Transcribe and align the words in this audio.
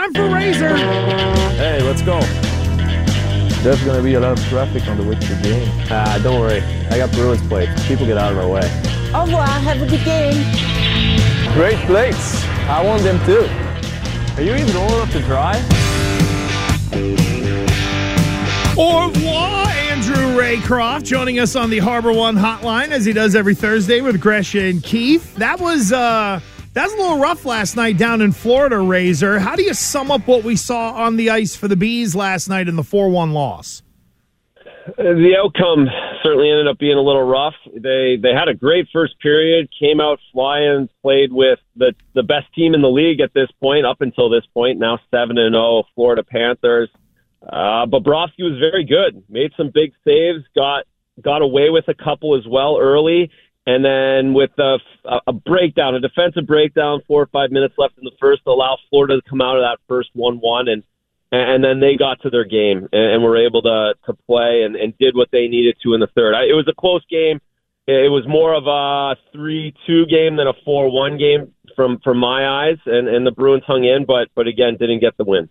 time 0.00 0.14
for 0.14 0.34
Razor. 0.34 0.76
Hey, 1.56 1.82
let's 1.82 2.00
go. 2.00 2.20
There's 3.62 3.82
going 3.84 3.98
to 3.98 4.02
be 4.02 4.14
a 4.14 4.20
lot 4.20 4.38
of 4.38 4.44
traffic 4.46 4.86
on 4.88 4.96
the 4.96 5.02
way 5.02 5.14
to 5.14 5.34
the 5.34 5.42
game. 5.42 5.68
Ah, 5.90 6.18
don't 6.22 6.40
worry. 6.40 6.62
I 6.90 6.96
got 6.96 7.10
the 7.10 7.16
Bruins 7.18 7.46
plates. 7.48 7.86
People 7.86 8.06
get 8.06 8.16
out 8.16 8.32
of 8.32 8.38
my 8.38 8.46
way. 8.46 8.62
Au 9.14 9.24
revoir. 9.24 9.46
Have 9.46 9.82
a 9.82 9.86
good 9.86 10.02
game. 10.04 10.42
Great 11.52 11.76
plates. 11.86 12.42
I 12.68 12.82
want 12.82 13.02
them 13.02 13.18
too. 13.26 13.46
Are 14.36 14.42
you 14.42 14.54
even 14.54 14.74
old 14.76 14.92
enough 14.92 15.12
to 15.12 15.20
drive? 15.20 15.62
Au 18.78 19.08
revoir, 19.08 19.66
Andrew 19.66 20.40
Raycroft 20.40 21.04
joining 21.04 21.40
us 21.40 21.56
on 21.56 21.68
the 21.68 21.78
Harbor 21.78 22.12
One 22.12 22.36
hotline 22.36 22.88
as 22.88 23.04
he 23.04 23.12
does 23.12 23.34
every 23.34 23.54
Thursday 23.54 24.00
with 24.00 24.18
Gresh 24.18 24.54
and 24.54 24.82
Keith. 24.82 25.34
That 25.34 25.60
was 25.60 25.92
uh 25.92 26.40
that 26.72 26.84
was 26.84 26.92
a 26.92 26.96
little 26.96 27.18
rough 27.18 27.44
last 27.44 27.76
night 27.76 27.98
down 27.98 28.20
in 28.20 28.32
Florida, 28.32 28.78
Razor. 28.78 29.40
How 29.40 29.56
do 29.56 29.62
you 29.62 29.74
sum 29.74 30.10
up 30.10 30.26
what 30.26 30.44
we 30.44 30.56
saw 30.56 30.92
on 30.92 31.16
the 31.16 31.30
ice 31.30 31.56
for 31.56 31.68
the 31.68 31.76
Bees 31.76 32.14
last 32.14 32.48
night 32.48 32.68
in 32.68 32.76
the 32.76 32.84
4 32.84 33.08
1 33.08 33.32
loss? 33.32 33.82
The 34.96 35.34
outcome 35.38 35.88
certainly 36.22 36.50
ended 36.50 36.68
up 36.68 36.78
being 36.78 36.96
a 36.96 37.02
little 37.02 37.22
rough. 37.22 37.54
They 37.74 38.16
they 38.20 38.32
had 38.32 38.48
a 38.48 38.54
great 38.54 38.88
first 38.92 39.18
period, 39.20 39.68
came 39.78 40.00
out 40.00 40.18
flying, 40.32 40.88
played 41.02 41.32
with 41.32 41.58
the 41.76 41.94
the 42.14 42.22
best 42.22 42.52
team 42.54 42.74
in 42.74 42.82
the 42.82 42.88
league 42.88 43.20
at 43.20 43.32
this 43.34 43.50
point, 43.60 43.86
up 43.86 44.00
until 44.00 44.28
this 44.30 44.44
point. 44.52 44.78
Now 44.78 44.98
seven 45.10 45.38
and 45.38 45.54
zero, 45.54 45.84
Florida 45.94 46.22
Panthers. 46.22 46.88
Uh, 47.42 47.86
Bobrovsky 47.86 48.42
was 48.42 48.58
very 48.58 48.84
good, 48.84 49.22
made 49.28 49.52
some 49.56 49.70
big 49.72 49.92
saves, 50.04 50.44
got 50.54 50.84
got 51.20 51.42
away 51.42 51.70
with 51.70 51.86
a 51.88 51.94
couple 51.94 52.36
as 52.36 52.46
well 52.46 52.78
early, 52.78 53.30
and 53.70 53.84
then 53.84 54.34
with 54.34 54.50
a, 54.58 54.78
a 55.26 55.32
breakdown, 55.32 55.94
a 55.94 56.00
defensive 56.00 56.46
breakdown, 56.46 57.00
four 57.06 57.22
or 57.22 57.26
five 57.26 57.50
minutes 57.50 57.74
left 57.78 57.96
in 57.98 58.04
the 58.04 58.16
first, 58.20 58.42
allow 58.46 58.76
Florida 58.88 59.20
to 59.20 59.28
come 59.28 59.40
out 59.40 59.56
of 59.56 59.62
that 59.62 59.78
first 59.88 60.10
one-one, 60.14 60.66
and 60.68 60.82
and 61.32 61.62
then 61.62 61.78
they 61.78 61.94
got 61.96 62.20
to 62.22 62.30
their 62.30 62.44
game 62.44 62.88
and, 62.92 63.06
and 63.12 63.22
were 63.22 63.36
able 63.36 63.62
to 63.62 63.94
to 64.06 64.12
play 64.26 64.62
and, 64.64 64.74
and 64.76 64.98
did 64.98 65.14
what 65.14 65.28
they 65.30 65.46
needed 65.46 65.76
to 65.82 65.94
in 65.94 66.00
the 66.00 66.08
third. 66.16 66.34
I, 66.34 66.44
it 66.44 66.54
was 66.54 66.66
a 66.68 66.74
close 66.74 67.04
game. 67.08 67.40
It 67.86 68.10
was 68.10 68.24
more 68.28 68.54
of 68.54 68.66
a 68.66 69.16
three-two 69.32 70.06
game 70.06 70.36
than 70.36 70.46
a 70.46 70.52
four-one 70.64 71.18
game 71.18 71.54
from 71.76 71.98
from 72.00 72.18
my 72.18 72.46
eyes, 72.46 72.78
and 72.86 73.08
and 73.08 73.26
the 73.26 73.32
Bruins 73.32 73.64
hung 73.66 73.84
in, 73.84 74.04
but 74.04 74.28
but 74.34 74.46
again 74.46 74.76
didn't 74.78 75.00
get 75.00 75.16
the 75.16 75.24
win. 75.24 75.48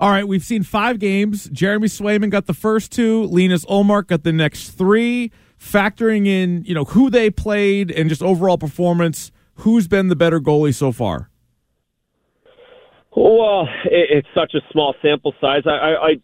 All 0.00 0.10
right, 0.10 0.26
we've 0.26 0.42
seen 0.42 0.64
five 0.64 0.98
games. 0.98 1.48
Jeremy 1.50 1.86
Swayman 1.86 2.28
got 2.28 2.46
the 2.46 2.54
first 2.54 2.90
two. 2.90 3.24
Linus 3.26 3.64
Ullmark 3.66 4.08
got 4.08 4.24
the 4.24 4.32
next 4.32 4.70
three. 4.70 5.30
Factoring 5.62 6.26
in, 6.26 6.64
you 6.64 6.74
know, 6.74 6.84
who 6.84 7.08
they 7.08 7.30
played 7.30 7.90
and 7.92 8.08
just 8.08 8.20
overall 8.20 8.58
performance, 8.58 9.30
who's 9.56 9.86
been 9.86 10.08
the 10.08 10.16
better 10.16 10.40
goalie 10.40 10.74
so 10.74 10.90
far? 10.90 11.30
Well, 13.16 13.68
it, 13.84 14.10
it's 14.10 14.28
such 14.34 14.54
a 14.54 14.60
small 14.72 14.94
sample 15.00 15.34
size. 15.40 15.62
I, 15.64 16.18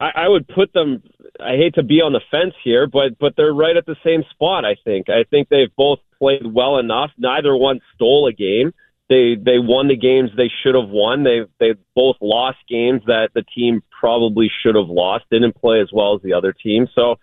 I, 0.00 0.10
I 0.24 0.28
would 0.28 0.48
put 0.48 0.72
them. 0.72 1.02
I 1.38 1.56
hate 1.56 1.74
to 1.74 1.82
be 1.82 2.00
on 2.00 2.12
the 2.12 2.20
fence 2.30 2.54
here, 2.64 2.86
but 2.86 3.18
but 3.18 3.34
they're 3.36 3.52
right 3.52 3.76
at 3.76 3.84
the 3.86 3.96
same 4.04 4.24
spot. 4.30 4.64
I 4.64 4.76
think. 4.84 5.08
I 5.08 5.24
think 5.30 5.48
they've 5.48 5.74
both 5.76 5.98
played 6.18 6.46
well 6.46 6.78
enough. 6.78 7.10
Neither 7.18 7.54
one 7.54 7.80
stole 7.94 8.26
a 8.26 8.32
game. 8.32 8.72
They 9.08 9.36
they 9.36 9.58
won 9.58 9.88
the 9.88 9.96
games 9.96 10.30
they 10.36 10.50
should 10.62 10.74
have 10.74 10.88
won. 10.88 11.24
They 11.24 11.42
they 11.60 11.74
both 11.94 12.16
lost 12.20 12.58
games 12.68 13.02
that 13.06 13.30
the 13.34 13.42
team 13.42 13.82
probably 14.00 14.50
should 14.62 14.76
have 14.76 14.88
lost. 14.88 15.24
Didn't 15.30 15.56
play 15.56 15.80
as 15.80 15.90
well 15.92 16.14
as 16.14 16.22
the 16.22 16.32
other 16.32 16.52
team. 16.52 16.88
So 16.94 17.18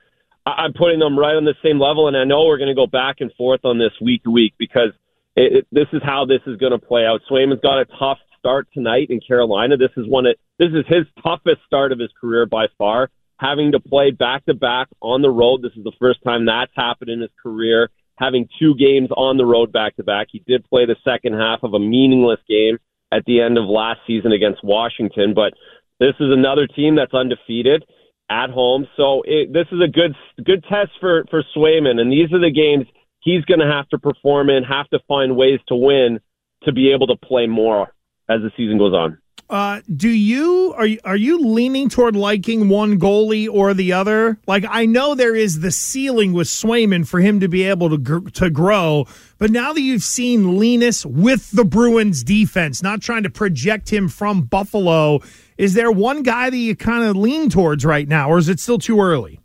I'm 0.45 0.73
putting 0.73 0.99
them 0.99 1.17
right 1.17 1.35
on 1.35 1.45
the 1.45 1.55
same 1.63 1.79
level. 1.79 2.07
And 2.07 2.15
I 2.15 2.23
know 2.23 2.45
we're 2.45 2.57
going 2.57 2.69
to 2.69 2.75
go 2.75 2.87
back 2.87 3.17
and 3.19 3.31
forth 3.33 3.61
on 3.63 3.79
this 3.79 3.93
week 4.01 4.23
to 4.23 4.31
week 4.31 4.53
because 4.57 4.89
it, 5.35 5.57
it, 5.57 5.67
this 5.71 5.87
is 5.93 6.01
how 6.03 6.25
this 6.25 6.41
is 6.45 6.57
going 6.57 6.71
to 6.71 6.79
play 6.79 7.05
out. 7.05 7.21
Swayman's 7.29 7.61
got 7.61 7.79
a 7.79 7.85
tough 7.85 8.19
start 8.39 8.67
tonight 8.73 9.07
in 9.09 9.19
Carolina. 9.19 9.77
This 9.77 9.91
is 9.97 10.07
one. 10.07 10.25
Of, 10.27 10.35
this 10.59 10.69
is 10.69 10.85
his 10.87 11.05
toughest 11.23 11.61
start 11.65 11.91
of 11.91 11.99
his 11.99 12.11
career 12.19 12.45
by 12.45 12.67
far. 12.77 13.09
Having 13.39 13.73
to 13.73 13.79
play 13.79 14.11
back 14.11 14.45
to 14.45 14.53
back 14.53 14.87
on 15.01 15.21
the 15.21 15.29
road. 15.29 15.61
This 15.61 15.73
is 15.75 15.83
the 15.83 15.91
first 15.99 16.23
time 16.23 16.45
that's 16.45 16.71
happened 16.75 17.09
in 17.09 17.21
his 17.21 17.31
career. 17.41 17.89
Having 18.17 18.47
two 18.59 18.75
games 18.75 19.09
on 19.17 19.35
the 19.37 19.45
road 19.45 19.73
back 19.73 19.97
to 19.97 20.03
back. 20.03 20.27
He 20.31 20.41
did 20.47 20.63
play 20.69 20.85
the 20.85 20.95
second 21.03 21.33
half 21.33 21.63
of 21.63 21.73
a 21.73 21.79
meaningless 21.79 22.39
game 22.47 22.77
at 23.11 23.25
the 23.25 23.41
end 23.41 23.57
of 23.57 23.65
last 23.65 23.99
season 24.07 24.31
against 24.31 24.63
Washington, 24.63 25.33
but 25.33 25.53
this 25.99 26.15
is 26.19 26.31
another 26.31 26.67
team 26.67 26.95
that's 26.95 27.13
undefeated 27.13 27.85
at 28.29 28.49
home. 28.49 28.87
So 28.97 29.23
it, 29.25 29.53
this 29.53 29.67
is 29.71 29.81
a 29.81 29.87
good 29.87 30.15
good 30.43 30.63
test 30.69 30.91
for 30.99 31.25
for 31.29 31.43
Swayman, 31.55 31.99
and 31.99 32.11
these 32.11 32.31
are 32.33 32.39
the 32.39 32.51
games 32.51 32.87
he's 33.21 33.43
going 33.45 33.59
to 33.59 33.71
have 33.71 33.89
to 33.89 33.97
perform 33.97 34.49
in, 34.49 34.63
have 34.63 34.89
to 34.89 34.99
find 35.07 35.35
ways 35.35 35.59
to 35.67 35.75
win 35.75 36.19
to 36.63 36.71
be 36.71 36.91
able 36.91 37.07
to 37.07 37.15
play 37.15 37.47
more 37.47 37.93
as 38.29 38.41
the 38.41 38.51
season 38.55 38.77
goes 38.77 38.93
on. 38.93 39.17
Uh, 39.47 39.79
do 39.95 40.09
you 40.09 40.73
are 40.75 40.87
you 40.87 40.99
are 41.03 41.15
you 41.15 41.37
leaning 41.39 41.87
toward 41.87 42.15
liking 42.15 42.67
one 42.67 42.99
goalie 42.99 43.47
or 43.47 43.75
the 43.75 43.93
other? 43.93 44.39
Like 44.47 44.65
I 44.67 44.87
know 44.87 45.13
there 45.13 45.35
is 45.35 45.59
the 45.59 45.69
ceiling 45.69 46.33
with 46.33 46.47
Swayman 46.47 47.07
for 47.07 47.19
him 47.19 47.39
to 47.41 47.47
be 47.47 47.63
able 47.63 47.91
to 47.91 47.97
gr- 47.99 48.29
to 48.29 48.49
grow, 48.49 49.05
but 49.37 49.51
now 49.51 49.71
that 49.71 49.81
you've 49.81 50.01
seen 50.01 50.57
Linus 50.57 51.05
with 51.05 51.51
the 51.51 51.63
Bruins 51.63 52.23
defense, 52.23 52.81
not 52.81 53.01
trying 53.01 53.21
to 53.21 53.29
project 53.29 53.93
him 53.93 54.07
from 54.07 54.41
Buffalo, 54.41 55.19
is 55.57 55.73
there 55.73 55.91
one 55.91 56.23
guy 56.23 56.49
that 56.49 56.57
you 56.57 56.75
kind 56.75 57.05
of 57.05 57.15
lean 57.15 57.49
towards 57.49 57.85
right 57.85 58.07
now, 58.07 58.29
or 58.29 58.37
is 58.37 58.49
it 58.49 58.59
still 58.59 58.77
too 58.77 58.99
early? 58.99 59.39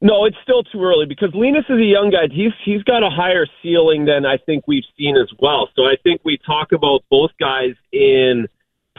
No, 0.00 0.26
it's 0.26 0.36
still 0.42 0.62
too 0.62 0.82
early 0.84 1.06
because 1.06 1.30
Linus 1.34 1.64
is 1.68 1.78
a 1.78 1.84
young 1.84 2.10
guy. 2.10 2.28
He's 2.30 2.52
he's 2.64 2.82
got 2.84 3.02
a 3.02 3.10
higher 3.10 3.46
ceiling 3.62 4.04
than 4.04 4.24
I 4.24 4.36
think 4.36 4.64
we've 4.68 4.84
seen 4.96 5.16
as 5.16 5.28
well. 5.40 5.68
So 5.74 5.86
I 5.86 5.96
think 6.04 6.20
we 6.24 6.38
talk 6.46 6.70
about 6.70 7.02
both 7.10 7.32
guys 7.40 7.74
in 7.92 8.46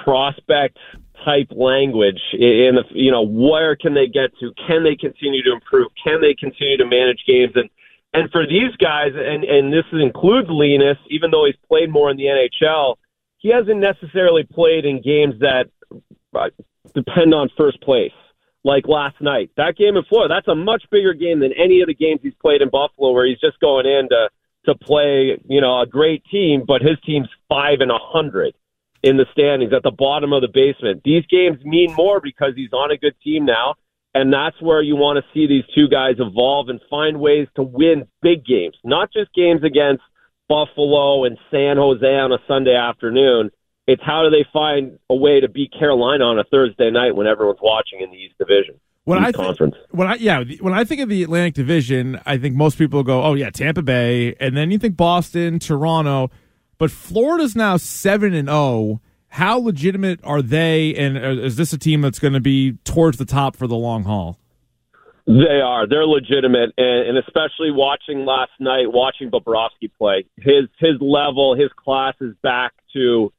prospect 0.03 0.77
type 1.23 1.47
language 1.51 2.19
in 2.33 2.75
the 2.75 2.83
you 2.91 3.11
know 3.11 3.21
where 3.21 3.75
can 3.75 3.93
they 3.93 4.07
get 4.07 4.31
to 4.39 4.51
can 4.67 4.83
they 4.83 4.95
continue 4.95 5.43
to 5.43 5.51
improve 5.51 5.87
can 6.01 6.21
they 6.21 6.33
continue 6.33 6.77
to 6.77 6.85
manage 6.85 7.23
games 7.27 7.51
and 7.55 7.69
and 8.13 8.31
for 8.31 8.47
these 8.47 8.73
guys 8.79 9.11
and 9.15 9.43
and 9.43 9.73
this 9.73 9.83
includes 9.91 10.47
Linus 10.49 10.97
even 11.09 11.31
though 11.31 11.45
he's 11.45 11.57
played 11.67 11.89
more 11.89 12.09
in 12.09 12.15
the 12.15 12.23
NHL 12.23 12.95
he 13.39 13.49
hasn't 13.49 13.79
necessarily 13.79 14.43
played 14.43 14.85
in 14.85 15.01
games 15.01 15.35
that 15.39 15.67
Uh, 16.35 16.49
depend 16.93 17.33
on 17.33 17.49
first 17.57 17.81
place 17.81 18.11
like 18.63 18.87
last 18.87 19.19
night 19.19 19.49
that 19.57 19.75
game 19.75 19.97
in 19.97 20.03
Florida 20.03 20.33
that's 20.33 20.47
a 20.47 20.55
much 20.55 20.83
bigger 20.91 21.13
game 21.13 21.39
than 21.39 21.51
any 21.53 21.81
of 21.81 21.87
the 21.87 21.93
games 21.93 22.19
he's 22.21 22.33
played 22.41 22.61
in 22.61 22.69
Buffalo 22.69 23.11
where 23.11 23.25
he's 23.25 23.39
just 23.39 23.59
going 23.59 23.85
in 23.85 24.07
to 24.09 24.29
to 24.65 24.75
play 24.75 25.39
you 25.47 25.61
know 25.61 25.81
a 25.81 25.85
great 25.85 26.23
team 26.31 26.63
but 26.67 26.81
his 26.81 26.97
team's 27.05 27.27
5 27.49 27.81
and 27.81 27.91
a 27.91 27.95
100 27.95 28.53
in 29.03 29.17
the 29.17 29.25
standings 29.31 29.73
at 29.73 29.83
the 29.83 29.91
bottom 29.91 30.33
of 30.33 30.41
the 30.41 30.47
basement. 30.47 31.01
These 31.03 31.25
games 31.27 31.63
mean 31.63 31.93
more 31.95 32.19
because 32.19 32.53
he's 32.55 32.73
on 32.73 32.91
a 32.91 32.97
good 32.97 33.15
team 33.23 33.45
now, 33.45 33.75
and 34.13 34.33
that's 34.33 34.59
where 34.61 34.81
you 34.81 34.95
want 34.95 35.23
to 35.23 35.31
see 35.33 35.47
these 35.47 35.63
two 35.73 35.87
guys 35.87 36.15
evolve 36.19 36.69
and 36.69 36.81
find 36.89 37.19
ways 37.19 37.47
to 37.55 37.63
win 37.63 38.07
big 38.21 38.45
games, 38.45 38.75
not 38.83 39.11
just 39.11 39.33
games 39.33 39.63
against 39.63 40.03
Buffalo 40.47 41.25
and 41.25 41.37
San 41.51 41.77
Jose 41.77 42.05
on 42.05 42.31
a 42.31 42.39
Sunday 42.47 42.75
afternoon. 42.75 43.51
It's 43.89 44.03
how 44.05 44.21
do 44.21 44.29
they 44.29 44.45
find 44.53 44.99
a 45.09 45.15
way 45.15 45.39
to 45.39 45.49
beat 45.49 45.73
Carolina 45.73 46.23
on 46.23 46.37
a 46.37 46.43
Thursday 46.43 46.91
night 46.91 47.15
when 47.15 47.25
everyone's 47.25 47.57
watching 47.59 48.01
in 48.01 48.11
the 48.11 48.17
East 48.17 48.35
Division. 48.37 48.79
When 49.05 49.17
East 49.17 49.29
I 49.29 49.31
Conference. 49.31 49.75
when 49.89 50.07
I 50.07 50.13
yeah 50.15 50.43
when 50.61 50.75
I 50.75 50.83
think 50.83 51.01
of 51.01 51.09
the 51.09 51.23
Atlantic 51.23 51.55
Division, 51.55 52.21
I 52.23 52.37
think 52.37 52.55
most 52.55 52.77
people 52.77 53.01
go, 53.01 53.23
oh 53.23 53.33
yeah, 53.33 53.49
Tampa 53.49 53.81
Bay, 53.81 54.35
and 54.39 54.55
then 54.55 54.69
you 54.69 54.77
think 54.77 54.95
Boston, 54.95 55.57
Toronto, 55.57 56.29
but 56.77 56.91
Florida's 56.91 57.55
now 57.55 57.77
seven 57.77 58.35
and 58.35 58.47
zero. 58.47 59.01
How 59.29 59.57
legitimate 59.57 60.19
are 60.23 60.43
they? 60.43 60.93
And 60.93 61.17
is 61.17 61.55
this 61.55 61.73
a 61.73 61.77
team 61.79 62.01
that's 62.01 62.19
going 62.19 62.33
to 62.33 62.39
be 62.39 62.73
towards 62.83 63.17
the 63.17 63.25
top 63.25 63.55
for 63.55 63.65
the 63.65 63.75
long 63.75 64.03
haul? 64.03 64.37
They 65.25 65.61
are. 65.63 65.87
They're 65.87 66.05
legitimate, 66.05 66.73
and, 66.77 67.09
and 67.09 67.17
especially 67.17 67.71
watching 67.71 68.25
last 68.25 68.51
night, 68.59 68.91
watching 68.91 69.31
Bobrovsky 69.31 69.91
play. 69.97 70.25
His 70.37 70.69
his 70.77 71.01
level, 71.01 71.55
his 71.55 71.71
class 71.75 72.13
is 72.21 72.35
back 72.43 72.73
to 72.93 73.31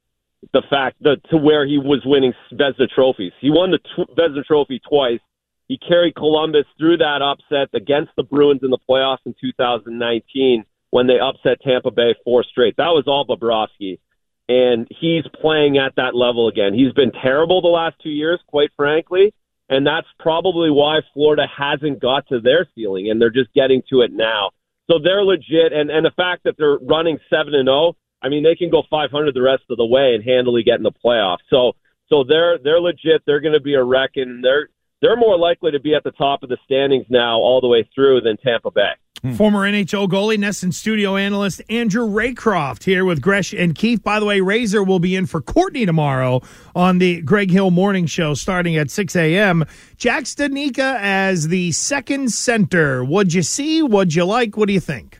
the 0.52 0.62
fact 0.68 0.96
that 1.02 1.22
to 1.30 1.36
where 1.36 1.66
he 1.66 1.78
was 1.78 2.02
winning 2.04 2.32
Vezina 2.52 2.88
trophies. 2.88 3.32
He 3.40 3.50
won 3.50 3.70
the 3.70 3.78
tw- 3.78 4.10
Vezina 4.16 4.44
trophy 4.44 4.80
twice. 4.80 5.20
He 5.68 5.78
carried 5.78 6.16
Columbus 6.16 6.64
through 6.78 6.96
that 6.98 7.22
upset 7.22 7.68
against 7.74 8.10
the 8.16 8.24
Bruins 8.24 8.62
in 8.62 8.70
the 8.70 8.78
playoffs 8.88 9.24
in 9.24 9.34
2019 9.40 10.64
when 10.90 11.06
they 11.06 11.20
upset 11.20 11.60
Tampa 11.60 11.90
Bay 11.90 12.14
four 12.24 12.42
straight. 12.42 12.76
That 12.76 12.88
was 12.88 13.04
all 13.06 13.24
Bobrovsky, 13.24 14.00
and 14.48 14.88
he's 14.90 15.24
playing 15.40 15.78
at 15.78 15.94
that 15.96 16.14
level 16.16 16.48
again. 16.48 16.74
He's 16.74 16.92
been 16.92 17.12
terrible 17.12 17.62
the 17.62 17.68
last 17.68 17.96
two 18.02 18.10
years, 18.10 18.40
quite 18.48 18.70
frankly, 18.76 19.32
and 19.68 19.86
that's 19.86 20.08
probably 20.18 20.70
why 20.70 21.00
Florida 21.14 21.46
hasn't 21.46 22.00
got 22.00 22.26
to 22.28 22.40
their 22.40 22.66
ceiling, 22.74 23.10
and 23.10 23.22
they're 23.22 23.30
just 23.30 23.52
getting 23.54 23.82
to 23.90 24.00
it 24.00 24.12
now. 24.12 24.50
So 24.90 24.98
they're 24.98 25.22
legit, 25.22 25.72
and 25.72 25.88
and 25.88 26.04
the 26.04 26.10
fact 26.10 26.42
that 26.44 26.56
they're 26.58 26.78
running 26.78 27.20
seven 27.30 27.54
and 27.54 27.68
zero, 27.68 27.94
I 28.22 28.28
mean, 28.28 28.42
they 28.42 28.54
can 28.54 28.70
go 28.70 28.82
500 28.90 29.34
the 29.34 29.42
rest 29.42 29.64
of 29.70 29.76
the 29.76 29.86
way 29.86 30.14
and 30.14 30.22
handily 30.22 30.62
get 30.62 30.76
in 30.76 30.82
the 30.82 30.92
playoffs. 30.92 31.38
So 31.48 31.72
so 32.10 32.24
they're 32.24 32.58
they're 32.58 32.80
legit. 32.80 33.22
They're 33.24 33.40
going 33.40 33.54
to 33.54 33.60
be 33.60 33.74
a 33.74 33.82
wreck, 33.82 34.12
and 34.16 34.44
they're 34.44 34.68
they're 35.00 35.16
more 35.16 35.38
likely 35.38 35.70
to 35.70 35.80
be 35.80 35.94
at 35.94 36.04
the 36.04 36.10
top 36.10 36.42
of 36.42 36.48
the 36.48 36.58
standings 36.64 37.06
now 37.08 37.38
all 37.38 37.60
the 37.60 37.68
way 37.68 37.88
through 37.94 38.20
than 38.20 38.36
Tampa 38.36 38.70
Bay. 38.70 38.92
Hmm. 39.22 39.32
Former 39.34 39.70
NHL 39.70 40.08
goalie, 40.08 40.38
NESN 40.38 40.72
studio 40.72 41.16
analyst 41.16 41.60
Andrew 41.68 42.06
Raycroft 42.08 42.84
here 42.84 43.04
with 43.04 43.20
Gresh 43.20 43.52
and 43.52 43.74
Keith. 43.74 44.02
By 44.02 44.18
the 44.18 44.26
way, 44.26 44.40
Razor 44.40 44.82
will 44.82 44.98
be 44.98 45.14
in 45.14 45.26
for 45.26 45.42
Courtney 45.42 45.84
tomorrow 45.84 46.40
on 46.74 46.98
the 46.98 47.20
Greg 47.22 47.50
Hill 47.50 47.70
Morning 47.70 48.06
Show 48.06 48.32
starting 48.34 48.76
at 48.76 48.90
6 48.90 49.14
a.m. 49.16 49.64
Jack 49.96 50.24
Studnicka 50.24 50.98
as 51.00 51.48
the 51.48 51.70
second 51.72 52.32
center. 52.32 53.04
What'd 53.04 53.34
you 53.34 53.42
see? 53.42 53.82
What'd 53.82 54.14
you 54.14 54.24
like? 54.24 54.56
What 54.56 54.68
do 54.68 54.72
you 54.72 54.80
think? 54.80 55.19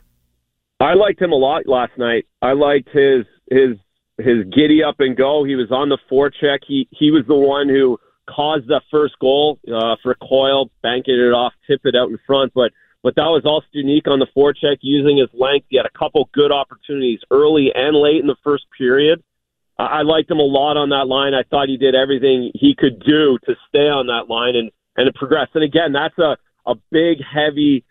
I 0.81 0.95
liked 0.95 1.21
him 1.21 1.33
a 1.33 1.37
lot 1.37 1.67
last 1.67 1.93
night. 1.99 2.27
I 2.41 2.53
liked 2.53 2.89
his 2.89 3.27
his 3.51 3.77
his 4.19 4.45
giddy 4.53 4.83
up 4.83 4.97
and 4.99 5.17
go. 5.17 5.45
He 5.45 5.55
was 5.55 5.71
on 5.71 5.91
the 5.91 5.99
forecheck. 6.11 6.61
He 6.67 6.89
he 6.91 7.11
was 7.11 7.25
the 7.29 7.35
one 7.35 7.69
who 7.69 7.99
caused 8.29 8.67
the 8.67 8.81
first 8.91 9.19
goal 9.21 9.59
uh, 9.69 9.97
for 10.03 10.15
Coyle, 10.15 10.71
banking 10.83 11.15
it 11.15 11.33
off, 11.33 11.53
tip 11.67 11.81
it 11.85 11.95
out 11.95 12.09
in 12.09 12.19
front. 12.27 12.53
But 12.55 12.73
but 13.03 13.15
that 13.17 13.29
was 13.29 13.43
all 13.45 13.63
unique 13.73 14.09
on 14.09 14.19
the 14.19 14.27
forecheck, 14.37 14.79
using 14.81 15.19
his 15.19 15.29
length. 15.35 15.67
He 15.69 15.77
had 15.77 15.87
a 15.87 15.99
couple 15.99 16.29
good 16.33 16.53
opportunities 16.53 17.21
early 17.31 17.73
and 17.75 17.97
late 17.97 18.21
in 18.21 18.27
the 18.27 18.37
first 18.43 18.65
period. 18.77 19.23
I, 19.79 19.85
I 19.85 20.03
liked 20.03 20.31
him 20.31 20.39
a 20.39 20.45
lot 20.45 20.77
on 20.77 20.91
that 20.91 21.09
line. 21.09 21.35
I 21.35 21.43
thought 21.43 21.69
he 21.69 21.77
did 21.77 21.95
everything 21.95 22.53
he 22.55 22.75
could 22.75 23.01
do 23.01 23.39
to 23.47 23.55
stay 23.69 23.89
on 23.89 24.07
that 24.07 24.33
line 24.33 24.57
and 24.57 24.71
and 24.97 25.07
to 25.07 25.19
progress. 25.19 25.49
And 25.55 25.65
again, 25.65 25.93
that's 25.93 26.19
a 26.19 26.39
a 26.67 26.75
big, 26.91 27.19
heavy 27.23 27.85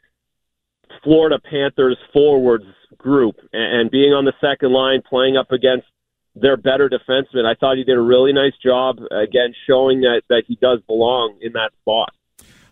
Florida 1.04 1.40
Panthers 1.40 1.98
forwards 2.14 2.66
group, 3.00 3.38
and, 3.52 3.90
being 3.90 4.14
on 4.14 4.26
the 4.26 4.34
second 4.40 4.72
line, 4.72 5.02
playing 5.08 5.36
up 5.36 5.52
against 5.52 5.88
their 6.36 6.56
better 6.56 6.90
defensemen. 6.90 7.46
I 7.46 7.56
thought 7.56 7.78
he 7.78 7.84
did 7.84 7.98
a 7.98 8.02
really 8.02 8.32
nice 8.32 8.54
job 8.64 8.98
again, 9.12 9.54
showing 9.68 10.02
that 10.02 10.22
that 10.30 10.44
he 10.48 10.56
does 10.62 10.80
belong 10.88 11.38
in 11.42 11.54
that 11.54 11.72
spot. 11.82 12.14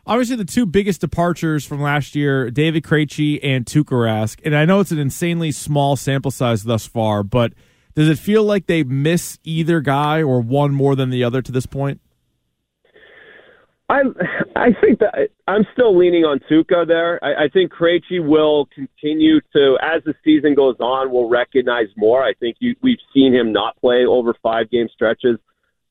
Obviously, 0.06 0.38
the 0.38 0.46
two 0.46 0.66
biggest 0.66 1.02
departures 1.02 1.66
from 1.66 1.82
last 1.82 2.16
year, 2.16 2.50
David 2.50 2.84
Krejci 2.84 3.40
and 3.44 3.66
Tuukka 3.66 3.92
Rask. 3.92 4.40
And 4.46 4.56
I 4.56 4.64
know 4.64 4.80
it's 4.80 4.92
an 4.92 5.00
insanely 5.00 5.52
small 5.52 5.98
sample 5.98 6.32
size 6.32 6.64
thus 6.64 6.86
far, 6.86 7.24
but 7.24 7.54
does 7.94 8.08
it 8.08 8.18
feel 8.18 8.44
like 8.44 8.68
they 8.68 8.84
miss 8.84 9.38
either 9.44 9.82
guy 9.82 10.22
or 10.22 10.40
one 10.40 10.74
more 10.74 10.96
than 10.96 11.10
the 11.10 11.26
other 11.26 11.42
to 11.42 11.52
this 11.52 11.66
point? 11.66 12.00
I 13.90 14.02
I 14.56 14.70
think 14.82 15.00
that 15.00 15.30
I'm 15.48 15.66
still 15.74 15.98
leaning 15.98 16.26
on 16.26 16.40
Tuukka 16.50 16.86
there. 16.88 17.24
I, 17.24 17.46
I 17.46 17.48
think 17.48 17.72
Krejci 17.72 18.26
will 18.26 18.68
continue 18.76 19.40
to, 19.56 19.78
as 19.82 20.04
the 20.04 20.14
season 20.24 20.56
goes 20.56 20.76
on, 20.80 21.12
will 21.12 21.30
recognize 21.30 21.88
more. 21.96 22.24
I 22.24 22.34
think 22.34 22.58
you, 22.60 22.76
we've 22.82 23.00
seen 23.14 23.34
him 23.34 23.54
not 23.54 23.80
play 23.80 24.06
over 24.06 24.36
five 24.44 24.70
game 24.70 24.90
stretches. 24.94 25.38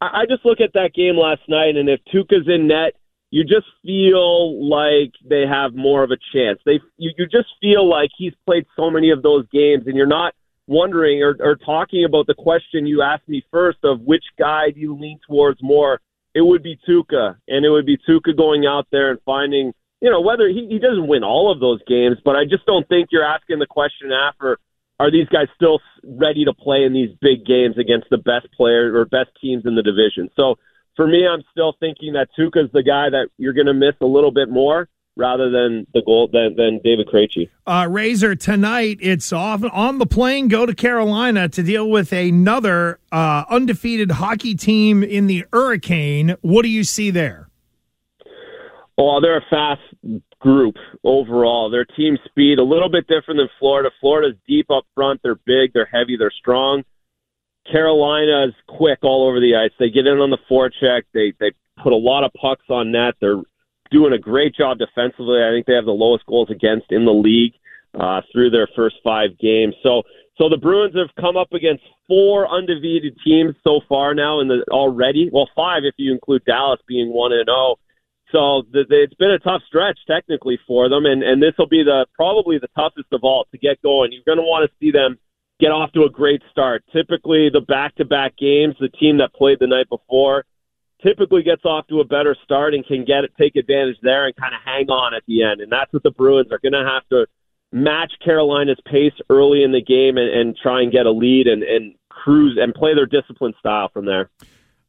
I, 0.01 0.23
I 0.23 0.27
just 0.29 0.45
look 0.45 0.61
at 0.61 0.75
that 0.75 0.93
game 0.95 1.17
last 1.17 1.43
night, 1.49 1.77
and 1.77 1.89
if 1.89 2.01
Tuukka's 2.13 2.49
in 2.49 2.69
net, 2.69 2.93
you 3.31 3.45
just 3.45 3.67
feel 3.83 4.69
like 4.69 5.13
they 5.29 5.45
have 5.47 5.75
more 5.75 6.03
of 6.05 6.11
a 6.11 6.19
chance. 6.35 6.61
They 6.67 6.81
you, 6.99 7.13
you 7.17 7.27
just 7.27 7.49
feel 7.63 7.89
like 7.89 8.11
he's 8.17 8.35
played 8.45 8.67
so 8.77 8.91
many 8.91 9.11
of 9.11 9.23
those 9.23 9.47
games, 9.51 9.85
and 9.87 9.97
you're 9.97 10.07
not 10.07 10.35
wondering 10.67 11.23
or, 11.23 11.37
or 11.41 11.57
talking 11.57 12.05
about 12.05 12.27
the 12.27 12.35
question 12.35 12.87
you 12.87 13.01
asked 13.01 13.29
me 13.29 13.43
first 13.53 13.79
of 13.85 14.01
which 14.01 14.25
guy 14.37 14.71
do 14.71 14.81
you 14.81 14.97
lean 14.97 15.19
towards 15.27 15.63
more 15.63 16.01
it 16.37 16.45
would 16.45 16.63
be 16.63 16.79
Tuukka, 16.87 17.37
and 17.49 17.65
it 17.65 17.71
would 17.71 17.87
be 17.87 17.97
Tuukka 17.97 18.37
going 18.37 18.67
out 18.67 18.87
there 18.93 19.11
and 19.11 19.19
finding, 19.25 19.73
you 20.03 20.11
know, 20.11 20.21
whether 20.21 20.47
he, 20.49 20.69
he 20.69 20.79
doesn't 20.79 21.09
win 21.09 21.25
all 21.25 21.51
of 21.51 21.61
those 21.61 21.81
games, 21.89 22.19
but 22.23 22.37
I 22.37 22.45
just 22.45 22.67
don't 22.67 22.87
think 22.91 23.09
you're 23.11 23.25
asking 23.25 23.59
the 23.59 23.67
question 23.67 24.13
after, 24.13 24.59
are 25.01 25.11
these 25.11 25.29
guys 25.29 25.47
still 25.55 25.81
ready 26.05 26.45
to 26.45 26.53
play 26.53 26.85
in 26.85 26.93
these 26.93 27.09
big 27.23 27.47
games 27.47 27.79
against 27.79 28.11
the 28.11 28.19
best 28.19 28.49
players 28.55 28.95
or 28.95 29.07
best 29.07 29.31
teams 29.41 29.65
in 29.65 29.77
the 29.77 29.83
division? 29.83 30.29
So 30.37 30.57
for 30.95 31.07
me, 31.07 31.27
I'm 31.27 31.43
still 31.53 31.75
thinking 31.81 32.13
that 32.13 32.29
Tuukka's 32.39 32.71
the 32.71 32.83
guy 32.83 33.09
that 33.09 33.29
you're 33.39 33.55
going 33.55 33.69
to 33.69 33.75
miss 33.75 33.95
a 34.03 34.07
little 34.07 34.31
bit 34.31 34.51
more 34.51 34.91
rather 35.17 35.51
than 35.51 35.87
the 35.95 36.03
goal 36.03 36.29
than, 36.33 36.55
than 36.57 36.81
David 36.85 37.09
Krejci. 37.09 37.49
Uh, 37.67 37.89
Razor 37.91 38.37
tonight. 38.37 38.99
It's 39.01 39.33
off 39.33 39.65
on 39.73 39.99
the 39.99 40.07
plane. 40.07 40.49
Go 40.49 40.67
to 40.67 40.75
Carolina 40.75 41.49
to 41.49 41.63
deal 41.63 41.89
with 41.89 42.13
another 42.13 43.01
uh, 43.11 43.45
undefeated 43.49 44.13
hockey 44.13 44.55
team 44.55 45.03
in 45.03 45.27
the 45.27 45.45
Hurricane. 45.53 46.37
What 46.43 46.63
do 46.63 46.69
you 46.69 46.85
see 46.85 47.11
there? 47.11 47.49
Well, 48.99 49.21
they're 49.21 49.39
a 49.39 49.45
fast 49.51 49.83
group 50.39 50.77
overall. 51.05 51.71
Their 51.71 51.85
team 51.85 52.19
speed 52.25 52.59
a 52.59 52.65
little 52.65 52.89
bit 52.89 53.07
different 53.09 53.39
than 53.39 53.49
Florida. 53.59 53.91
Florida's 54.01 54.39
deep 54.47 54.71
up 54.71 54.85
front. 54.95 55.21
They're 55.23 55.35
big. 55.35 55.73
They're 55.73 55.89
heavy. 55.91 56.17
They're 56.19 56.31
strong. 56.31 56.83
Carolina's 57.71 58.55
quick 58.69 59.01
all 59.03 59.29
over 59.29 59.41
the 59.41 59.57
ice. 59.57 59.73
They 59.79 59.91
get 59.91 60.07
in 60.07 60.19
on 60.19 60.31
the 60.31 60.39
forecheck. 60.51 61.03
They 61.13 61.33
they 61.41 61.53
put 61.83 61.93
a 61.93 61.97
lot 61.97 62.25
of 62.25 62.33
pucks 62.35 62.65
on 62.71 62.93
net. 62.93 63.15
They're 63.21 63.43
doing 63.91 64.13
a 64.13 64.19
great 64.19 64.55
job 64.55 64.79
defensively. 64.79 65.43
I 65.43 65.51
think 65.51 65.67
they 65.67 65.75
have 65.75 65.85
the 65.85 65.93
lowest 65.93 66.27
goals 66.27 66.51
against 66.51 66.87
in 66.91 67.05
the 67.05 67.13
league 67.13 67.55
uh, 67.99 68.21
through 68.33 68.51
their 68.51 68.69
first 68.77 68.97
five 69.03 69.39
games. 69.39 69.75
So, 69.83 70.03
so 70.39 70.49
the 70.49 70.57
Bruins 70.57 70.95
have 70.97 71.15
come 71.19 71.37
up 71.37 71.53
against 71.53 71.83
four 72.07 72.49
undefeated 72.49 73.17
teams 73.25 73.55
so 73.65 73.81
far 73.89 74.15
now 74.15 74.41
in 74.41 74.49
the 74.49 74.65
already. 74.71 75.31
Well, 75.33 75.49
five 75.57 75.83
if 75.85 75.95
you 75.97 76.13
include 76.13 76.45
Dallas 76.45 76.81
being 76.87 77.13
one 77.13 77.33
and 77.33 77.47
zero. 77.47 77.57
Oh. 77.57 77.75
So 78.33 78.63
the, 78.73 78.85
the, 78.89 79.03
it's 79.05 79.15
been 79.15 79.31
a 79.31 79.39
tough 79.39 79.63
stretch 79.69 79.99
technically 80.07 80.59
for 80.67 80.89
them, 80.89 81.07
and 81.07 81.23
and 81.23 81.41
this 81.41 81.55
will 81.57 81.69
be 81.69 81.85
the 81.85 82.07
probably 82.15 82.59
the 82.59 82.69
toughest 82.75 83.07
of 83.13 83.21
all 83.23 83.47
to 83.53 83.59
get 83.59 83.81
going. 83.83 84.11
You're 84.13 84.27
going 84.27 84.39
to 84.39 84.43
want 84.43 84.69
to 84.69 84.77
see 84.81 84.91
them 84.91 85.17
get 85.61 85.71
off 85.71 85.93
to 85.93 86.03
a 86.03 86.11
great 86.11 86.43
start. 86.51 86.83
Typically, 86.93 87.49
the 87.49 87.61
back-to-back 87.61 88.37
games, 88.37 88.75
the 88.81 88.89
team 88.89 89.19
that 89.19 89.33
played 89.33 89.59
the 89.61 89.67
night 89.69 89.89
before 89.89 90.45
typically 91.03 91.43
gets 91.43 91.65
off 91.65 91.87
to 91.89 92.01
a 92.01 92.05
better 92.05 92.37
start 92.45 92.75
and 92.75 92.87
can 92.87 93.05
get 93.05 93.25
it, 93.25 93.33
take 93.39 93.57
advantage 93.57 93.97
there 94.03 94.27
and 94.27 94.37
kind 94.37 94.55
of 94.55 94.61
hang 94.65 94.89
on 94.89 95.15
at 95.15 95.23
the 95.27 95.43
end. 95.43 95.61
And 95.61 95.71
that's 95.71 95.93
what 95.93 96.03
the 96.03 96.11
Bruins 96.11 96.51
are 96.51 96.59
going 96.59 96.73
to 96.73 96.85
have 96.85 97.07
to 97.11 97.27
match 97.73 98.13
Carolina's 98.25 98.81
pace 98.91 99.13
early 99.29 99.63
in 99.63 99.73
the 99.73 99.83
game 99.83 100.17
and, 100.17 100.29
and 100.29 100.57
try 100.57 100.83
and 100.83 100.93
get 100.93 101.07
a 101.07 101.11
lead 101.11 101.47
and, 101.47 101.63
and 101.63 101.95
cruise 102.09 102.59
and 102.61 102.75
play 102.75 102.95
their 102.95 103.07
disciplined 103.07 103.55
style 103.59 103.91
from 103.93 104.07
there. 104.07 104.31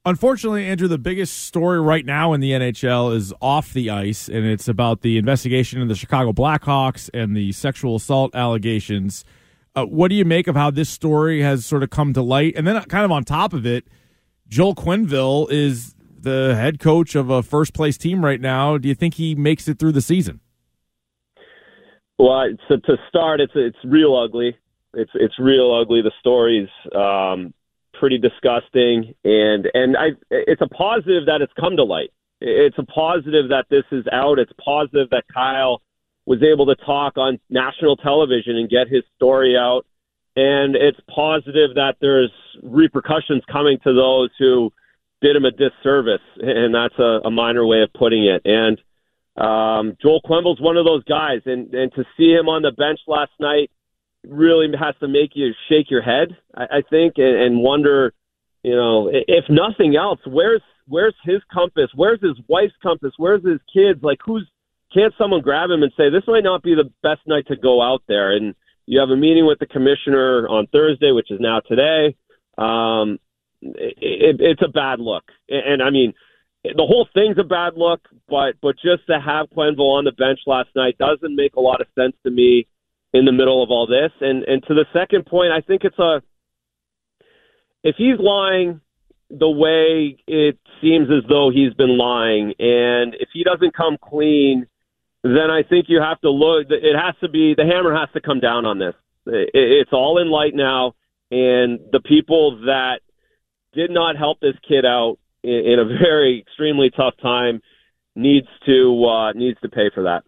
Unfortunately, 0.05 0.65
Andrew, 0.65 0.87
the 0.87 0.97
biggest 0.97 1.43
story 1.43 1.81
right 1.81 2.05
now 2.05 2.31
in 2.31 2.39
the 2.39 2.51
NHL 2.51 3.13
is 3.13 3.33
off 3.41 3.73
the 3.73 3.89
ice, 3.89 4.29
and 4.29 4.45
it's 4.45 4.69
about 4.69 5.01
the 5.01 5.17
investigation 5.17 5.81
of 5.81 5.89
the 5.89 5.95
Chicago 5.95 6.31
Blackhawks 6.31 7.09
and 7.13 7.35
the 7.35 7.51
sexual 7.51 7.97
assault 7.97 8.33
allegations. 8.33 9.25
Uh, 9.75 9.83
what 9.83 10.07
do 10.07 10.15
you 10.15 10.23
make 10.23 10.47
of 10.47 10.55
how 10.55 10.71
this 10.71 10.89
story 10.89 11.41
has 11.41 11.65
sort 11.65 11.83
of 11.83 11.89
come 11.89 12.13
to 12.13 12.21
light? 12.21 12.53
And 12.55 12.65
then, 12.65 12.81
kind 12.83 13.03
of 13.03 13.11
on 13.11 13.25
top 13.25 13.51
of 13.51 13.65
it, 13.65 13.85
Joel 14.47 14.75
Quenneville 14.75 15.51
is 15.51 15.93
the 16.21 16.55
head 16.55 16.79
coach 16.79 17.15
of 17.15 17.29
a 17.29 17.43
first 17.43 17.73
place 17.73 17.97
team 17.97 18.23
right 18.23 18.41
now. 18.41 18.77
Do 18.77 18.87
you 18.87 18.95
think 18.95 19.15
he 19.15 19.35
makes 19.35 19.67
it 19.67 19.79
through 19.79 19.93
the 19.93 20.01
season? 20.01 20.39
Well, 22.19 22.47
so 22.67 22.77
to 22.77 22.97
start, 23.07 23.41
it's 23.41 23.53
it's 23.55 23.77
real 23.83 24.15
ugly. 24.15 24.57
It's 24.93 25.11
it's 25.13 25.37
real 25.39 25.73
ugly. 25.73 26.01
The 26.01 26.11
story's 26.19 26.69
um, 26.95 27.53
pretty 27.93 28.17
disgusting, 28.17 29.13
and 29.23 29.67
and 29.73 29.95
I 29.95 30.09
it's 30.31 30.61
a 30.61 30.67
positive 30.67 31.27
that 31.27 31.41
it's 31.41 31.53
come 31.59 31.77
to 31.77 31.83
light. 31.83 32.11
It's 32.41 32.77
a 32.77 32.83
positive 32.83 33.49
that 33.49 33.65
this 33.69 33.83
is 33.91 34.05
out. 34.11 34.39
It's 34.39 34.51
positive 34.63 35.09
that 35.11 35.25
Kyle 35.33 35.81
was 36.25 36.43
able 36.43 36.65
to 36.67 36.75
talk 36.75 37.17
on 37.17 37.39
national 37.49 37.95
television 37.97 38.57
and 38.57 38.69
get 38.69 38.87
his 38.87 39.03
story 39.15 39.57
out. 39.57 39.85
And 40.35 40.75
it's 40.75 40.99
positive 41.09 41.75
that 41.75 41.95
there's 41.99 42.31
repercussions 42.61 43.41
coming 43.51 43.79
to 43.83 43.93
those 43.93 44.29
who 44.37 44.71
did 45.21 45.35
him 45.35 45.45
a 45.45 45.51
disservice, 45.51 46.21
and 46.37 46.73
that's 46.73 46.97
a, 46.99 47.21
a 47.25 47.31
minor 47.31 47.65
way 47.65 47.81
of 47.81 47.91
putting 47.93 48.25
it. 48.25 48.41
And 48.45 48.79
um, 49.35 49.97
Joel 50.01 50.21
Quenneville's 50.21 50.61
one 50.61 50.77
of 50.77 50.85
those 50.85 51.03
guys, 51.03 51.41
and 51.45 51.73
and 51.73 51.91
to 51.93 52.03
see 52.15 52.31
him 52.31 52.49
on 52.49 52.61
the 52.61 52.71
bench 52.71 52.99
last 53.07 53.31
night 53.39 53.71
really 54.27 54.67
has 54.77 54.95
to 54.99 55.07
make 55.07 55.31
you 55.35 55.53
shake 55.69 55.89
your 55.89 56.01
head, 56.01 56.35
I, 56.55 56.63
I 56.77 56.81
think, 56.89 57.13
and, 57.17 57.35
and 57.35 57.59
wonder, 57.61 58.13
you 58.63 58.75
know, 58.75 59.09
if 59.11 59.45
nothing 59.49 59.95
else, 59.95 60.19
where's 60.25 60.61
where's 60.87 61.15
his 61.23 61.41
compass? 61.51 61.89
Where's 61.95 62.21
his 62.21 62.37
wife's 62.47 62.73
compass? 62.81 63.13
Where's 63.17 63.43
his 63.43 63.59
kids? 63.71 64.01
Like, 64.03 64.19
who's 64.25 64.47
can't 64.93 65.13
someone 65.17 65.41
grab 65.41 65.69
him 65.69 65.83
and 65.83 65.91
say 65.97 66.09
this 66.09 66.23
might 66.27 66.43
not 66.43 66.63
be 66.63 66.73
the 66.73 66.91
best 67.03 67.21
night 67.27 67.47
to 67.47 67.55
go 67.55 67.81
out 67.81 68.03
there? 68.07 68.31
And 68.31 68.55
you 68.85 68.99
have 68.99 69.09
a 69.09 69.17
meeting 69.17 69.45
with 69.45 69.59
the 69.59 69.65
commissioner 69.65 70.47
on 70.47 70.67
Thursday, 70.67 71.11
which 71.11 71.29
is 71.29 71.39
now 71.39 71.59
today. 71.59 72.15
Um, 72.57 73.19
it, 73.61 74.37
it's 74.39 74.61
a 74.61 74.69
bad 74.69 74.99
look. 74.99 75.23
And, 75.49 75.73
and 75.73 75.83
I 75.83 75.89
mean, 75.89 76.13
the 76.63 76.85
whole 76.85 77.07
thing's 77.13 77.37
a 77.37 77.43
bad 77.43 77.73
look, 77.75 78.01
but 78.27 78.55
but 78.61 78.75
just 78.75 79.05
to 79.07 79.19
have 79.19 79.49
Quenneville 79.49 79.97
on 79.97 80.05
the 80.05 80.11
bench 80.11 80.39
last 80.45 80.69
night 80.75 80.97
doesn't 80.97 81.35
make 81.35 81.55
a 81.55 81.61
lot 81.61 81.81
of 81.81 81.87
sense 81.95 82.15
to 82.23 82.31
me 82.31 82.67
in 83.13 83.25
the 83.25 83.31
middle 83.31 83.63
of 83.63 83.69
all 83.69 83.87
this. 83.87 84.11
And 84.21 84.43
and 84.43 84.63
to 84.67 84.73
the 84.73 84.85
second 84.93 85.25
point, 85.25 85.51
I 85.51 85.61
think 85.61 85.83
it's 85.83 85.99
a 85.99 86.21
if 87.83 87.95
he's 87.97 88.19
lying 88.19 88.81
the 89.29 89.49
way 89.49 90.17
it 90.27 90.57
seems 90.81 91.09
as 91.09 91.27
though 91.29 91.49
he's 91.53 91.73
been 91.73 91.97
lying, 91.97 92.53
and 92.59 93.13
if 93.15 93.29
he 93.33 93.43
doesn't 93.43 93.75
come 93.75 93.97
clean, 94.01 94.67
then 95.23 95.49
I 95.51 95.63
think 95.63 95.85
you 95.89 96.01
have 96.01 96.19
to 96.21 96.29
look. 96.29 96.67
It 96.69 96.95
has 96.97 97.15
to 97.21 97.29
be 97.29 97.53
the 97.55 97.65
hammer 97.65 97.95
has 97.95 98.09
to 98.13 98.21
come 98.21 98.39
down 98.39 98.65
on 98.65 98.79
this. 98.79 98.95
It's 99.25 99.91
all 99.91 100.19
in 100.19 100.29
light 100.29 100.55
now, 100.55 100.95
and 101.31 101.79
the 101.91 101.99
people 101.99 102.61
that 102.65 103.01
did 103.77 103.91
not 103.91 104.17
help 104.17 104.39
this 104.39 104.55
kid 104.67 104.85
out 104.85 105.17
in, 105.43 105.53
in 105.53 105.79
a 105.79 105.85
very 105.85 106.39
extremely 106.41 106.89
tough 106.89 107.13
time 107.21 107.61
needs 108.15 108.47
to 108.65 109.05
uh, 109.05 109.31
needs 109.33 109.59
to 109.61 109.69
pay 109.69 109.89
for 109.93 110.03
that. 110.03 110.23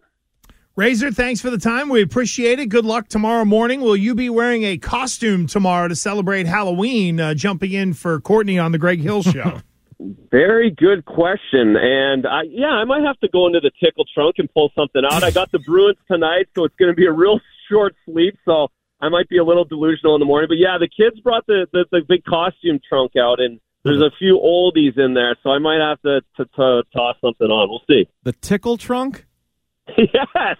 Razor, 0.76 1.10
thanks 1.10 1.40
for 1.40 1.50
the 1.50 1.58
time. 1.58 1.88
We 1.88 2.00
appreciate 2.00 2.58
it. 2.60 2.66
Good 2.66 2.86
luck 2.86 3.08
tomorrow 3.08 3.44
morning. 3.44 3.80
Will 3.80 3.96
you 3.96 4.14
be 4.14 4.30
wearing 4.30 4.62
a 4.62 4.78
costume 4.78 5.46
tomorrow 5.46 5.88
to 5.88 5.96
celebrate 5.96 6.46
Halloween, 6.46 7.20
uh, 7.20 7.34
jumping 7.34 7.72
in 7.72 7.92
for 7.92 8.18
Courtney 8.20 8.58
on 8.58 8.72
the 8.72 8.78
Greg 8.78 9.00
Hill 9.00 9.22
Show? 9.22 9.60
Very 10.30 10.70
good 10.70 11.04
question, 11.04 11.76
and 11.76 12.26
I, 12.26 12.42
yeah, 12.48 12.68
I 12.68 12.84
might 12.84 13.02
have 13.02 13.18
to 13.20 13.28
go 13.28 13.46
into 13.46 13.60
the 13.60 13.70
tickle 13.84 14.06
trunk 14.14 14.36
and 14.38 14.48
pull 14.54 14.70
something 14.74 15.02
out. 15.04 15.22
I 15.22 15.30
got 15.30 15.52
the 15.52 15.58
Bruins 15.58 15.98
tonight, 16.10 16.48
so 16.54 16.64
it's 16.64 16.74
going 16.76 16.90
to 16.90 16.96
be 16.96 17.04
a 17.04 17.12
real 17.12 17.40
short 17.70 17.94
sleep. 18.06 18.38
So 18.46 18.68
I 19.00 19.08
might 19.08 19.28
be 19.28 19.38
a 19.38 19.44
little 19.44 19.64
delusional 19.64 20.14
in 20.14 20.20
the 20.20 20.26
morning. 20.26 20.48
But 20.48 20.58
yeah, 20.58 20.76
the 20.78 20.88
kids 20.88 21.20
brought 21.20 21.46
the 21.46 21.66
the, 21.72 21.86
the 21.90 22.00
big 22.06 22.24
costume 22.24 22.80
trunk 22.88 23.12
out, 23.16 23.40
and 23.40 23.60
there's 23.84 24.02
a 24.02 24.10
few 24.18 24.38
oldies 24.38 24.98
in 24.98 25.14
there, 25.14 25.36
so 25.42 25.50
I 25.50 25.58
might 25.58 25.80
have 25.80 26.00
to, 26.02 26.20
to, 26.36 26.44
to 26.44 26.82
toss 26.94 27.16
something 27.20 27.46
on. 27.46 27.68
We'll 27.70 27.82
see. 27.88 28.08
The 28.24 28.32
tickle 28.32 28.76
trunk? 28.76 29.26
yes, 29.96 30.56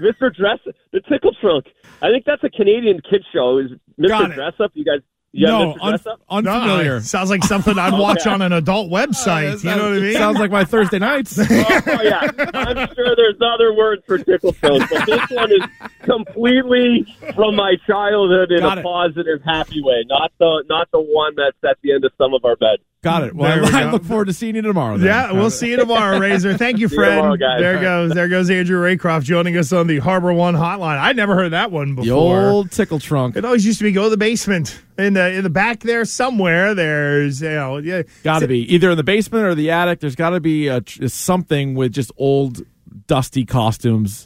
Mr. 0.00 0.34
Dress, 0.34 0.58
the 0.92 1.00
tickle 1.08 1.34
trunk. 1.40 1.66
I 2.00 2.10
think 2.10 2.24
that's 2.24 2.44
a 2.44 2.50
Canadian 2.50 3.00
kid 3.08 3.24
show. 3.32 3.58
Is 3.58 3.72
Mr. 3.98 4.34
Dressup? 4.34 4.70
You 4.74 4.84
guys, 4.84 5.00
you 5.36 5.46
no, 5.46 5.76
un- 5.82 5.98
unfamiliar. 6.30 6.94
No, 6.94 7.00
sounds 7.00 7.28
like 7.30 7.44
something 7.44 7.78
I'd 7.78 7.92
watch 7.98 8.26
on 8.26 8.40
an 8.42 8.52
adult 8.52 8.90
website. 8.90 9.62
You 9.62 9.70
know 9.70 9.90
what 9.90 9.98
I 9.98 10.00
mean? 10.00 10.12
Sounds 10.14 10.38
like 10.38 10.50
my 10.50 10.64
Thursday 10.64 10.98
nights. 10.98 11.38
Oh, 11.48 11.80
oh 11.88 12.02
yeah, 12.02 12.20
I'm 12.54 12.94
sure 12.94 13.16
there's 13.16 13.36
other 13.40 13.74
words 13.74 14.02
for 14.06 14.18
tickle 14.18 14.52
trunk, 14.52 14.88
but 14.90 15.06
this 15.06 15.20
one 15.30 15.50
is 15.52 15.62
completely 16.02 17.06
from 17.34 17.56
my 17.56 17.76
childhood 17.86 18.50
in 18.52 18.60
Got 18.60 18.78
a 18.78 18.80
it. 18.80 18.84
positive, 18.84 19.42
happy 19.44 19.82
way. 19.82 20.04
Not 20.08 20.32
the 20.38 20.64
not 20.68 20.88
the 20.92 21.00
one 21.00 21.34
that's 21.36 21.56
at 21.68 21.78
the 21.82 21.92
end 21.92 22.04
of 22.04 22.12
some 22.18 22.34
of 22.34 22.44
our 22.44 22.56
beds. 22.56 22.82
Got 23.06 23.22
it. 23.24 23.34
Well, 23.36 23.50
There 23.50 23.62
we 23.62 23.68
I, 23.78 23.84
go. 23.84 23.90
look 23.92 24.04
forward 24.04 24.24
to 24.24 24.32
seeing 24.32 24.56
you 24.56 24.62
tomorrow. 24.62 24.98
Then. 24.98 25.06
Yeah, 25.06 25.30
we'll 25.32 25.50
see 25.50 25.70
you 25.70 25.76
tomorrow, 25.76 26.18
Razor. 26.18 26.56
Thank 26.58 26.78
you, 26.78 26.88
See 26.88 26.94
you 26.96 27.00
friend. 27.00 27.14
tomorrow, 27.18 27.36
guys. 27.36 27.60
There 27.60 27.80
goes, 27.80 28.12
there 28.14 28.28
goes 28.28 28.50
Andrew 28.50 28.80
Raycroft 28.82 29.22
joining 29.24 29.56
us 29.56 29.72
on 29.72 29.86
the 29.86 29.98
Harbor 29.98 30.32
One 30.32 30.54
Hotline. 30.54 30.98
I'd 30.98 31.16
never 31.16 31.34
heard 31.34 31.50
that 31.52 31.70
one 31.70 31.94
before. 31.94 32.04
The 32.04 32.10
before. 32.10 32.48
old 32.48 32.70
tickle 32.72 32.98
trunk. 32.98 33.36
It 33.36 33.44
always 33.44 33.64
used 33.66 33.78
to 33.78 33.84
be 33.84 33.92
go 33.92 34.04
to 34.04 34.10
the 34.10 34.16
basement 34.16 34.80
in 34.98 35.12
the 35.14 35.30
in 35.32 35.42
the 35.44 35.50
back 35.50 35.80
there 35.80 36.04
somewhere. 36.04 36.74
There's 36.74 37.42
you 37.42 37.50
know 37.50 37.76
yeah 37.78 38.02
Got 38.24 38.40
to 38.40 38.48
be 38.48 38.60
either 38.74 38.90
in 38.90 38.96
the 38.96 39.04
basement 39.04 39.44
or 39.44 39.54
the 39.54 39.70
attic. 39.70 40.00
There's 40.00 40.16
got 40.16 40.30
to 40.30 40.40
be 40.40 40.68
a, 40.68 40.82
something 41.08 41.74
with 41.74 41.92
just 41.92 42.10
old, 42.16 42.62
dusty 43.06 43.44
costumes 43.44 44.24